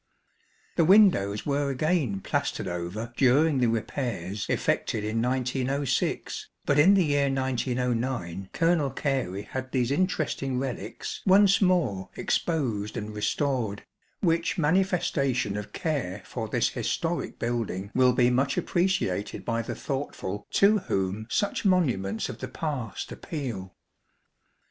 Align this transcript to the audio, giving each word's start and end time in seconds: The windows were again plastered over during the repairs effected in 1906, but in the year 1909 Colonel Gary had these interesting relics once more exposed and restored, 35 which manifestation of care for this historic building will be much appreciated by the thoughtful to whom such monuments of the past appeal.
The 0.77 0.83
windows 0.83 1.45
were 1.45 1.69
again 1.69 2.21
plastered 2.21 2.67
over 2.67 3.13
during 3.17 3.59
the 3.59 3.67
repairs 3.67 4.47
effected 4.49 5.03
in 5.03 5.21
1906, 5.21 6.49
but 6.65 6.79
in 6.79 6.95
the 6.95 7.05
year 7.05 7.29
1909 7.31 8.49
Colonel 8.51 8.89
Gary 8.89 9.43
had 9.43 9.71
these 9.71 9.91
interesting 9.91 10.57
relics 10.57 11.21
once 11.27 11.61
more 11.61 12.09
exposed 12.15 12.97
and 12.97 13.13
restored, 13.13 13.83
35 14.23 14.27
which 14.27 14.57
manifestation 14.57 15.55
of 15.55 15.71
care 15.71 16.23
for 16.25 16.47
this 16.47 16.69
historic 16.69 17.37
building 17.37 17.91
will 17.93 18.13
be 18.13 18.31
much 18.31 18.57
appreciated 18.57 19.45
by 19.45 19.61
the 19.61 19.75
thoughtful 19.75 20.47
to 20.49 20.79
whom 20.79 21.27
such 21.29 21.63
monuments 21.63 22.27
of 22.27 22.39
the 22.39 22.47
past 22.47 23.11
appeal. 23.11 23.75